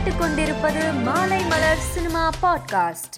கேட்டுக்கொண்டிருப்பது 0.00 1.02
மாலை 1.02 1.44
மலர் 1.44 1.78
cinema 1.78 2.30
podcast. 2.42 3.16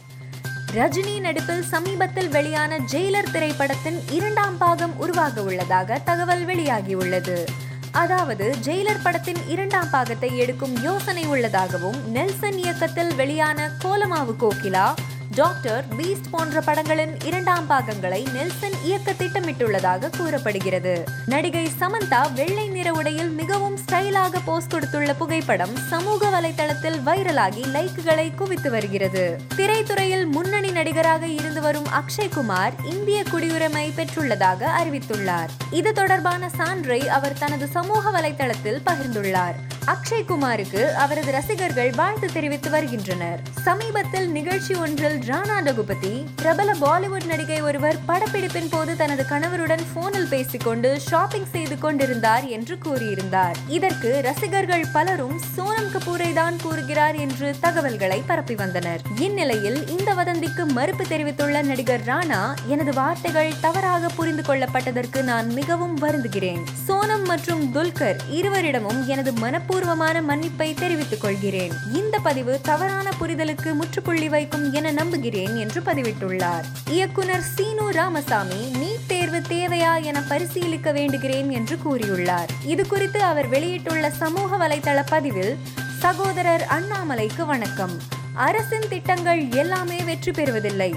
Rajini 0.75 1.21
நடிப்பில் 1.21 1.63
சமீபத்தில் 1.63 2.29
வெளியான 2.29 2.79
ஜெயிலர் 2.79 3.31
திரைப்படத்தின் 3.33 4.05
இரண்டாம் 4.11 4.59
பாகம் 4.59 4.99
உருவாக 4.99 5.43
உள்ளதாக 5.43 5.99
தகவல் 5.99 6.47
வெளியாகியுள்ளது. 6.47 7.47
அதாவது 7.93 8.55
ஜெயிலர் 8.65 9.03
படத்தின் 9.03 9.49
இரண்டாம் 9.49 9.91
பாகத்தை 9.91 10.39
எடுக்கும் 10.39 10.83
யோசனை 10.83 11.27
உள்ளதாகவும் 11.27 12.11
நெல்சன் 12.11 12.59
இயக்கத்தில் 12.59 13.15
வெளியான 13.15 13.71
கோலமாவு 13.85 14.37
கோகிலா 14.37 14.95
டாக்டர் 15.35 15.85
பீஸ்ட் 15.97 16.29
போன்ற 16.31 16.61
படங்களின் 16.61 17.25
இரண்டாம் 17.25 17.67
பாகங்களை 17.67 18.27
நெல்சன் 18.33 18.75
இயக்க 18.83 19.13
திட்டமிட்டுள்ளதாக 19.13 20.11
கூறப்படுகிறது. 20.17 21.05
நடிகை 21.27 21.69
சமந்தா 21.81 22.33
வெள்ளை 22.35 22.69
நிற 22.69 22.93
உடையில் 22.93 23.31
மிகவும் 23.31 23.79
ஸ்டைலாக 23.79 24.37
போஸ் 24.45 24.67
கொடுத்துள்ள 24.67 25.15
புகைப்படம் 25.15 25.77
சமூக 25.77 26.29
வலைதளத்தில் 26.29 26.99
வைரலாகி 27.07 27.65
லைக்குகளை 27.67 28.35
குவித்து 28.35 28.71
வருகிறது. 28.71 29.41
திரைத்துறையில் 29.57 30.27
முன்னணி 30.27 30.71
நடிகராக 30.71 31.27
இருந்து 31.27 31.61
வரும் 31.61 31.87
அக்ஷய் 31.87 32.35
குமார் 32.35 32.73
இந்திய 32.85 33.23
குடியுரிமை 33.23 33.93
பெற்றுள்ளதாக 33.97 34.65
அறிவித்துள்ளார். 34.81 35.49
இது 35.71 35.93
தொடர்பான 35.93 36.51
சான்றை 36.57 37.07
அவர் 37.07 37.39
தனது 37.39 37.67
சமூக 37.67 38.21
வலைதளத்தில் 38.21 38.83
பகிர்ந்துள்ளார். 38.87 39.55
அக்ஷய் 39.87 40.25
குமாருக்கு 40.25 40.93
அவரது 40.93 41.33
ரசிகர்கள் 41.33 41.91
வாழ்த்து 41.91 42.33
தெரிவித்து 42.33 42.71
வருகின்றனர். 42.71 43.41
சமீபத்தில் 43.63 44.31
நிகழ்ச்சி 44.31 44.75
ஒன்றில் 44.75 45.19
ராணா 45.19 45.65
ரகுபதி 45.65 46.27
பிரபல 46.37 46.75
பாலிவுட் 46.81 47.25
நடிகை 47.25 47.61
ஒருவர் 47.61 47.97
படப்பிடிப்பின் 48.09 48.69
போது 48.71 48.97
தனது 48.97 49.25
கணவருடன் 49.29 49.83
போனில் 49.95 50.29
பேசிக்கொண்டு 50.29 51.01
ஷாப்பிங் 51.01 51.47
செய்து 51.53 51.79
கொண்டிருந்தார் 51.79 52.45
என்று 52.45 52.79
கூறியிருந்தார். 52.85 53.57
இதற்கு 53.69 54.21
ரசிகர்கள் 54.23 54.85
பலரும் 54.93 55.41
சோனம் 55.57 55.91
கபூரை 55.95 56.33
தான் 56.33 56.57
கூறுகிறார் 56.63 57.15
என்று 57.15 57.55
தகவல்களை 57.61 58.23
பரப்பி 58.27 58.55
வந்தனர். 58.55 59.01
இந்நிலையில் 59.19 59.89
இந்த 59.89 60.15
வதந்திக்கு 60.15 60.67
மறுப்பு 60.67 61.05
தெரிவித்துள்ள 61.07 61.63
நடிகர் 61.63 62.07
ராணா 62.07 62.55
எனது 62.67 62.93
வார்த்தைகள் 62.93 63.53
தவறாக 63.61 64.09
புரிந்து 64.09 64.43
கொள்ளப்பட்டதற்கு 64.43 65.23
நான் 65.23 65.49
மிகவும் 65.49 65.99
வருந்துகிறேன். 66.03 66.63
சோனம் 66.89 67.25
மற்றும் 67.25 67.75
துல்கர் 67.75 68.17
இருவரிடமும் 68.31 69.07
எனது 69.07 69.33
மனப்பு 69.33 69.71
மனப்பூர்வமான 69.73 70.23
மன்னிப்பை 70.23 70.75
தெரிவித்துக் 70.75 71.21
கொள்கிறேன். 71.21 71.73
இந்த 71.93 72.19
பதிவு 72.19 72.61
தவறான 72.63 73.11
புரிதலுக்கு 73.21 73.75
முற்றுப்புள்ளி 73.75 74.29
வைக்கும் 74.29 74.73
என 74.73 74.91
நம்புகிறேன் 74.91 75.57
என்று 75.57 75.81
பதிவிட்டுள்ளார். 75.81 76.65
இயக்குனர் 76.89 77.41
சீனு 77.41 77.93
ராமசாமி 77.93 78.73
நீட் 78.75 79.07
தேர்வு 79.07 79.39
தேவையா 79.39 80.03
என 80.03 80.21
பரிசீலிக்க 80.21 80.93
வேண்டுகிறேன் 80.93 81.51
என்று 81.51 81.77
கூறியுள்ளார். 81.77 82.49
இது 82.67 82.87
குறித்து 82.87 83.23
அவர் 83.23 83.49
வெளியிட்டுள்ள 83.49 84.11
சமூக 84.11 84.69
வலைதள 84.69 85.03
பதிவில் 85.07 85.57
சகோதரர் 85.99 86.67
அண்ணாமலைக்கு 86.69 87.47
வணக்கம். 87.47 87.99
அரசின் 88.35 88.89
திட்டங்கள் 88.89 89.51
எல்லாமே 89.51 90.03
வெற்றி 90.03 90.31
பெறுவதில்லை. 90.31 90.95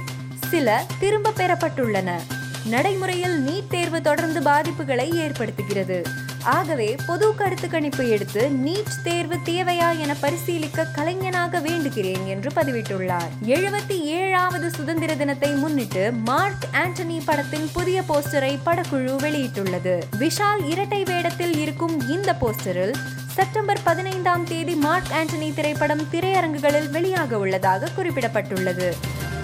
சில 0.49 0.85
திரும்ப 0.99 1.29
பெறப்பட்டுள்ளன. 1.29 2.11
நடைமுறையில் 2.65 3.47
நீட் 3.47 3.69
தேர்வு 3.69 4.01
தொடர்ந்து 4.01 4.39
பாதிப்புகளை 4.39 5.07
ஏற்படுத்துகிறது. 5.13 6.03
ஆகவே 6.45 6.95
பொது 7.07 7.35
கருத்து 7.35 7.69
கணிப்பு 7.69 8.09
எடுத்து 8.09 8.49
நீட் 8.65 9.01
தேர்வு 9.03 9.35
தேவையா 9.35 9.97
என 9.97 10.15
பரிசீலிக்க 10.21 10.87
கலைஞனாக 10.95 11.59
வேண்டுகிறேன் 11.59 12.25
என்று 12.25 12.51
பதிவிட்டுள்ளார். 12.55 13.31
எழுபத்தி 13.45 13.99
ஏழாவது 14.01 14.69
சுதந்திர 14.69 15.15
தினத்தை 15.15 15.51
முன்னிட்டு 15.51 16.11
மார்க் 16.11 16.67
ஆண்டனி 16.71 17.21
படத்தின் 17.25 17.69
புதிய 17.73 18.01
போஸ்டரை 18.01 18.57
படக்குழு 18.65 19.15
வெளியிட்டுள்ளது. 19.15 20.01
விஷால் 20.19 20.69
இரட்டை 20.69 21.03
வேடத்தில் 21.03 21.55
இருக்கும் 21.57 22.09
இந்த 22.09 22.35
போஸ்டரில் 22.41 22.93
செப்டம்பர் 23.27 23.83
பதினைந்தாம் 23.83 24.43
தேதி 24.43 24.75
மார்க் 24.75 25.11
ஆண்டனி 25.11 25.53
திரைப்படம் 25.53 26.07
திரையரங்குகளில் 26.11 26.91
வெளியாக 26.91 27.31
உள்ளதாக 27.31 27.87
குறிப்பிடப்பட்டுள்ளது. 27.97 28.93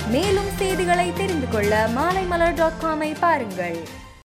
மேலும் 0.07 0.49
செய்திகளை 0.57 1.13
தெரிந்து 1.17 1.49
கொள்ள 1.49 1.89
மாலைமலர் 1.95 2.55
டாட் 2.55 2.79
காமை 2.83 3.16
பாருங்கள். 3.19 4.00